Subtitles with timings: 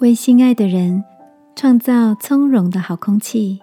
[0.00, 1.04] 为心爱的人
[1.54, 3.60] 创造从容的好空气。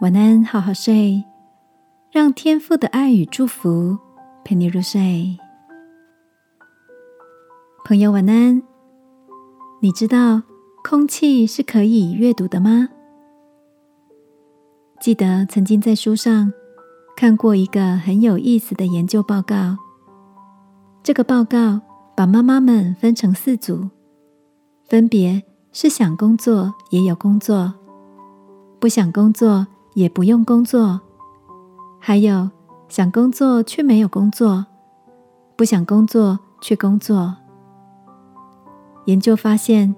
[0.00, 1.22] 晚安，好好睡，
[2.10, 3.98] 让天父的爱与祝福
[4.42, 5.38] 陪你入睡。
[7.84, 8.62] 朋友，晚安。
[9.82, 10.40] 你知道
[10.82, 12.88] 空气是可以阅读的吗？
[14.98, 16.50] 记得曾经在书上
[17.14, 19.76] 看过一个很有意思的研究报告。
[21.02, 21.82] 这个报告。
[22.18, 23.90] 把妈妈们分成四组，
[24.88, 25.40] 分别
[25.70, 27.72] 是想工作也有工作，
[28.80, 31.00] 不想工作也不用工作，
[32.00, 32.50] 还有
[32.88, 34.66] 想工作却没有工作，
[35.54, 37.36] 不想工作却工作。
[39.04, 39.94] 研究发现，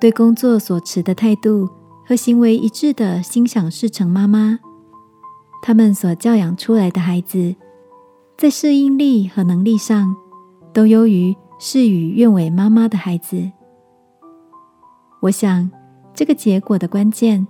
[0.00, 1.68] 对工作所持的态度
[2.06, 4.58] 和行为一致的心想事成妈妈，
[5.60, 7.56] 他们所教养出来的孩子，
[8.38, 10.16] 在适应力和能力上
[10.72, 11.34] 都优于。
[11.64, 13.48] 事与愿违妈妈的孩子，
[15.20, 15.70] 我想
[16.12, 17.46] 这个结果的关键，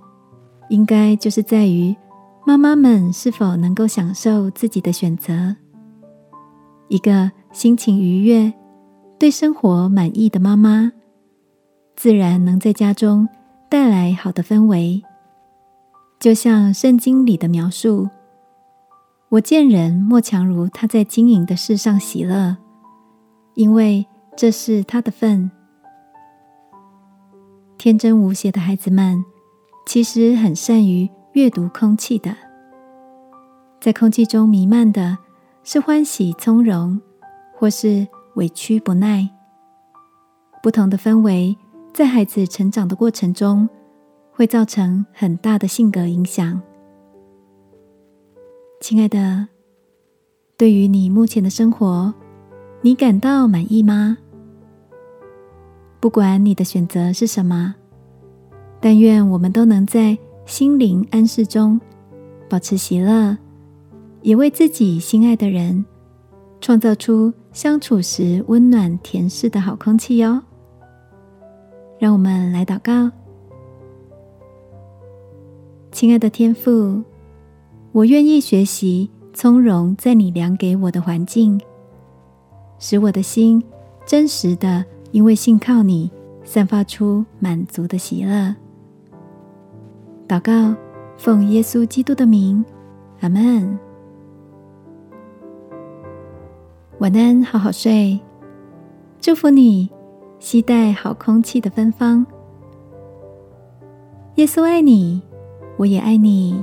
[0.69, 1.97] 应该就是在于
[2.45, 5.57] 妈妈们是否能够享受自己的选择。
[6.89, 8.53] 一个心情愉悦、
[9.19, 10.93] 对生活满意的妈妈，
[11.97, 13.27] 自然能在家中
[13.71, 15.03] 带来好的氛围。
[16.21, 18.11] 就像圣经里的描述
[19.33, 22.59] ：“我见人莫强如他在经营的事上喜乐。”
[23.55, 25.51] 因为这是他的份。
[27.79, 29.25] 天真无邪的孩子们，
[29.87, 32.35] 其实很善于阅读空气的。
[33.81, 35.19] 在空气中弥漫的
[35.65, 37.01] 是欢喜从容，
[37.55, 39.29] 或是委屈不耐。
[40.63, 41.57] 不同的氛围，
[41.93, 43.69] 在孩子成长的过程中，
[44.31, 46.63] 会造成很大的性格影响。
[48.81, 49.49] 亲爱的，
[50.57, 52.15] 对于你目前的生活。
[52.85, 54.19] 你感到满意吗？
[56.01, 57.77] 不管你的选择是什么，
[58.81, 61.81] 但愿我们都能在心灵安适中
[62.51, 63.39] 保持喜乐，
[64.23, 65.85] 也为自己心爱的人
[66.61, 70.43] 创造出相处时温暖甜适的好空气哟。
[72.01, 73.13] 让我们来祷告，
[75.93, 77.01] 亲爱的天父，
[77.93, 81.61] 我愿意学习从容在你量给我的环境。
[82.83, 83.63] 使我的心
[84.05, 86.11] 真实的，因为信靠你，
[86.43, 88.57] 散发出满足的喜乐。
[90.27, 90.75] 祷告，
[91.17, 92.65] 奉耶稣基督的名，
[93.21, 93.79] 阿门。
[96.99, 98.19] 晚安，好好睡。
[99.21, 99.89] 祝福你，
[100.41, 102.27] 期待好空气的芬芳。
[104.35, 105.23] 耶稣爱你，
[105.77, 106.61] 我也爱你。